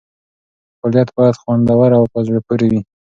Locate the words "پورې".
2.47-2.67